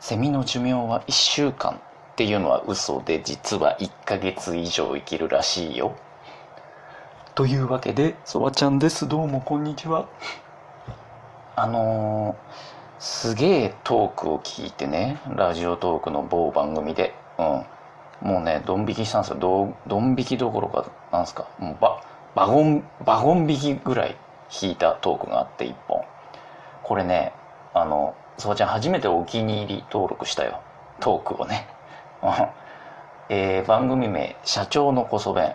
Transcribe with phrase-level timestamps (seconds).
[0.00, 1.78] セミの寿命は1週間っ
[2.16, 5.96] ていうのは嘘で実は1ヶ月以上生きるらしいよ。
[7.34, 9.08] というわけでそばちゃんです。
[9.08, 10.08] どうもこんにちは。
[11.56, 17.14] あのー、すげえトークを聞いてねラジオトークの某番組で。
[17.38, 18.26] うん。
[18.28, 19.36] もうねドン引きしたんですよ。
[19.40, 21.48] ドドン引きどころかなんすか。
[21.58, 22.00] もうバ
[22.36, 24.16] バゴンバゴン引きぐらい
[24.48, 26.04] 弾いたトークがあって1本。
[26.84, 27.32] これね
[27.74, 30.60] あのそばちゃん初めてお気に入り登録したよ。
[31.00, 31.66] トークをね。
[33.30, 35.54] えー、番組名「社長のこそ弁」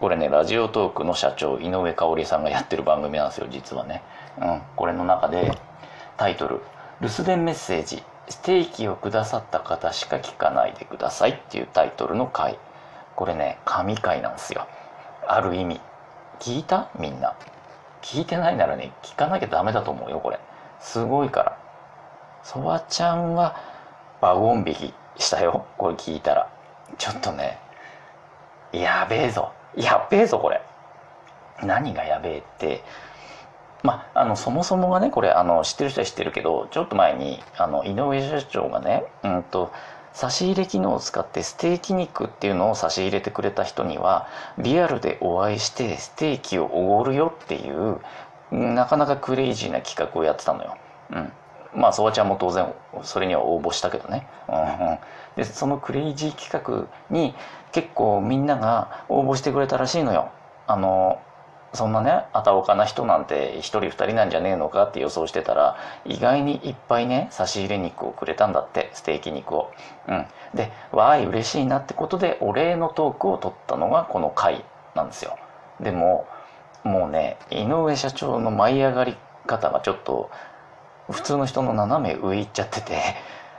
[0.00, 4.02] これねラジオトークの社長井上香織さんがやってる番組なんですよ実はね、
[4.40, 5.52] うん、これの中で
[6.16, 6.62] タイトル
[7.00, 8.02] 「留守電メッセージ。
[8.26, 12.58] ステーキをくださった方しか聞かないでください」っていうタイトルの回。
[13.16, 14.66] これね神回なんですよ。
[15.26, 15.80] ある意味。
[16.40, 16.86] 聞いた？
[16.94, 17.34] みんな。
[18.00, 20.38] 聞いてないならね聞かなきゃダメだと思うよこれ。
[20.80, 21.56] すごいから。
[22.44, 23.56] そばちゃんは
[24.20, 25.66] バゴン引きしたよ。
[25.76, 26.50] これ聞いたら。
[26.98, 27.58] ちょっとね。
[28.72, 29.52] やべえぞ。
[29.74, 30.62] やべえぞこれ。
[31.62, 32.84] 何がやべえって。
[33.82, 39.72] まあ、あのそもそもがねこれあの知ってる人は知ってるけどちょっと前にあの井上社長がね、うんと、
[40.14, 44.26] 差し入れ機能を使ってステーキ肉っていうのを差し入れてくれた人には
[44.56, 48.00] リアルでお会いしてステーキをおごるよっていう
[48.50, 50.78] なかなかクレイジーな企画をやってたのよ。
[51.10, 51.32] うん。
[51.74, 52.72] まあそばちゃんも当然
[53.02, 54.98] それには応募したけどね、うんうん、
[55.36, 57.34] でそのクレイジー企画に
[57.72, 60.30] 結構みんなが応募してくれたらしいのよ。
[60.66, 61.20] あの
[61.74, 69.72] そんなねあたおかな人なんて1人2人なんじゃねえのかって予想してたら意外にいっぱいね差し入れ肉をくれたんだってステーキ肉を。
[70.08, 70.26] うん。
[70.54, 75.36] でわーい嬉しいなってことでお礼のトークを取ったのがこの回なんですよ。
[75.80, 76.28] でも
[76.84, 79.16] もうね井上社長の舞い上がり
[79.46, 80.30] 方がちょっと
[81.10, 82.98] 普通の人の斜め上行っちゃってて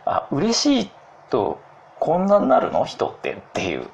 [0.05, 0.89] あ嬉しい
[1.29, 1.59] と
[1.99, 2.85] こんなになるの？
[2.85, 3.88] 人ってっていう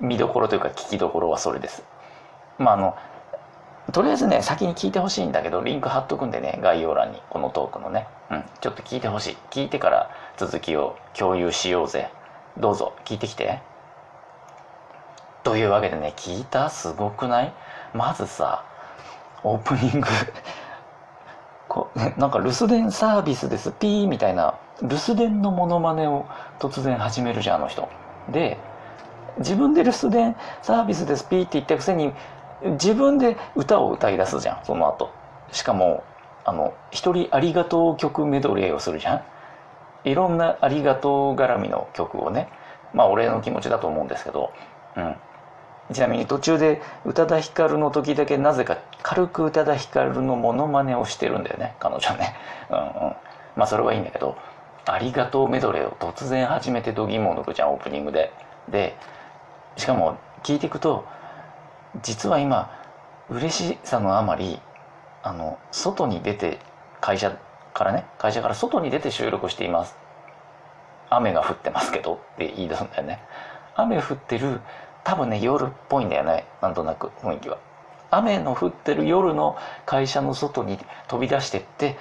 [0.00, 1.82] 見どころというか聞きどころはそれです。
[2.58, 2.96] まああの
[3.92, 9.36] とりあえずね先に聞いてほしいんだけどリンク貼っとくんでね概要欄にこのトークのね、うん、ちょっと聞いてほしい。
[9.50, 12.10] 聞いてから続きを共有しようぜ。
[12.56, 13.60] どうぞ聞いてきて。
[15.42, 16.70] というわけでね聞いた？
[16.70, 17.52] すごくない？
[17.92, 18.64] まずさ
[19.42, 20.06] オープニング
[21.72, 23.72] こなんか留守電サービスです。
[23.72, 26.26] ピーみたいな留守電のモノマネを
[26.58, 27.88] 突然始めるじゃんあの人。
[28.30, 28.58] で
[29.38, 32.12] 自分で留守電サービスですピーって言ったくせに
[32.72, 35.10] 自分で歌を歌い出すじゃんその後。
[35.50, 36.04] しかも
[36.44, 39.22] あの一人ありがとう曲メドレーをするじゃん。
[40.04, 42.50] いろんなありがとう絡みの曲をね。
[42.92, 44.52] まあお礼の気持ちだと思うんですけど。
[44.94, 45.16] うん。
[45.92, 52.36] ちなみに途中で宇多田ヒカルの時だけなぜか軽く宇多田ヒカルのモノマネをしてるんだよね彼女はね。
[52.70, 52.84] うんうん。
[53.56, 54.36] まあそれはいいんだけど
[54.86, 58.32] 「ありがとうメドレー」を突然始めてドギモ抜くじゃんオープニングで。
[58.68, 58.96] で
[59.76, 61.04] しかも聞いていくと
[62.02, 62.70] 実は今
[63.28, 64.60] 嬉しさのあまり
[65.22, 66.58] あの外に出て
[67.00, 67.36] 会社
[67.74, 69.96] からね会社から外に出て収録しています。
[71.10, 73.20] 雨が降ってますけどって言い出すんだよね。
[73.74, 74.60] 雨降ってる
[75.04, 77.58] 多分ね夜っぽいんだよねなんとなく雰囲気は。
[78.10, 81.96] 雨の降ってる夜の会社の外に飛び出してって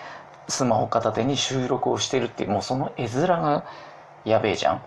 [0.49, 3.63] スマホ片手に収録をしてるっていうもうその絵面が
[4.25, 4.81] やべえじゃん。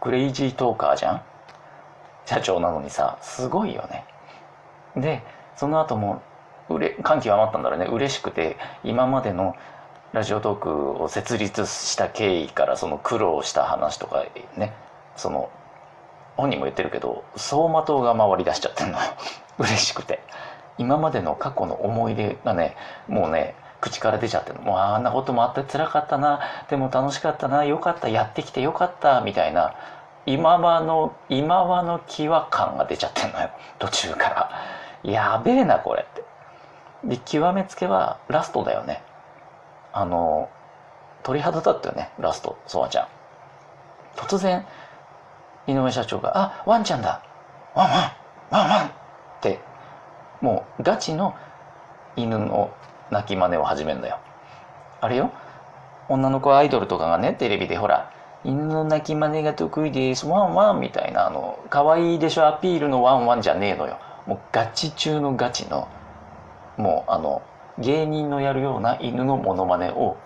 [0.00, 1.22] クレイジートーカーじゃん。
[2.26, 4.04] 社長なのにさすごいよね。
[4.96, 5.22] で
[5.56, 6.22] その後も
[6.68, 7.86] うれ感極まったんだろうね。
[7.86, 9.56] 嬉しくて今までの
[10.12, 14.24] ラジオトークを設立した経緯からその苦労した話とか
[14.56, 14.72] ね
[15.16, 15.50] その
[16.36, 18.98] 本人も言ってるけど走馬灯が回り出しちゃってんの。
[19.58, 20.22] 嬉しくて。
[20.78, 22.74] 今までの過去の思い出がね
[23.06, 26.40] もうね口から出ちゃってるもうあんなこともあって辛かったな。
[26.68, 27.64] でも楽しかったな。
[27.64, 28.08] よかった。
[28.08, 29.20] やってきてよかった。
[29.20, 29.74] みたいな。
[30.26, 33.50] 今はの今はの際感が出ちゃってんのよ。
[33.78, 34.50] 途中から。
[35.02, 36.24] やべえなこれって。
[37.04, 39.02] で極めつけはラストだよね。
[39.92, 40.48] あの
[41.22, 42.10] 鳥肌立ったよね。
[42.18, 43.06] ラストソワちゃん。
[44.16, 44.66] 突然
[45.70, 47.20] 井上社長が「あワンちゃんだ。
[47.74, 48.00] ワンワン
[48.50, 48.90] ワンワン」っ
[49.40, 49.60] て
[50.40, 51.34] もうガチの
[52.16, 52.70] 犬の
[53.10, 54.18] 鳴き真似を始めるんだよ。
[55.00, 55.30] あれよ。
[56.08, 58.10] 女の子アイドルとかがねテレビでほら
[58.42, 63.98] 犬の鳴き真似が得意ですワンワンみたいなあの可愛いでしょアピールのワンワンじゃねえのよ。
[64.26, 65.88] もうガチ中のガチの
[66.76, 67.42] もうあの
[67.78, 70.16] 芸人のやるような犬のモノマネを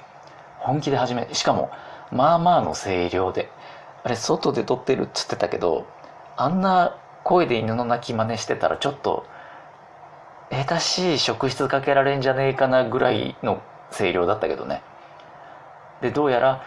[0.59, 1.71] 本気で始めしかも
[2.11, 3.51] まあまあの声量で
[4.05, 5.87] あれ外で撮ってるっつってたけど
[6.37, 9.25] あんな声で犬の鳴き真似してたらちょっと
[10.51, 14.83] 下手しい職質かけられんじゃねえかなぐらいの声量だったけどね。
[16.03, 16.63] でどうやら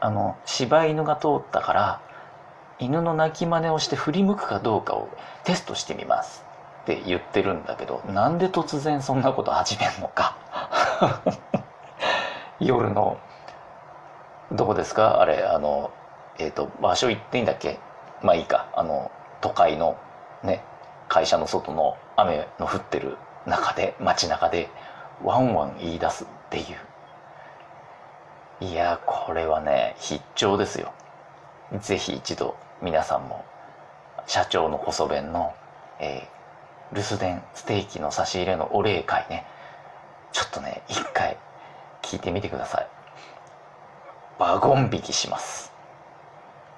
[0.00, 2.00] あの柴犬が通ったから
[2.80, 5.08] 犬の鳴き真似をして振り向くかどうかを
[5.44, 6.44] テストしてみます。
[6.82, 10.36] って言ってるんだけどなんで突然そんなこと始めんのか。
[12.58, 13.18] 夜の
[14.50, 15.20] どこですか？
[15.20, 15.92] あれあの
[16.38, 17.78] えっ、ー、と場所行っていいんだっけ？
[18.22, 18.70] まあいいか。
[18.74, 19.98] あの都会の
[20.42, 20.62] ね
[21.08, 24.70] 会社の外の雨の降ってる中で街中で
[25.22, 26.62] ワンワン言い出すってい
[28.60, 28.64] う。
[28.64, 30.92] いやこれはね必聴ですよ。
[31.80, 33.44] 是非一度皆さんも
[34.26, 35.52] 社長の細弁の、
[35.98, 39.46] えー、留守電ステーキの差し入れのお礼会ね
[40.32, 41.38] ちょっとね一回
[42.02, 42.88] 聞いてみてください。
[44.38, 45.71] ワゴン引きします。